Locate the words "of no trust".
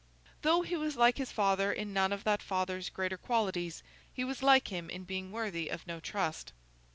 5.69-6.53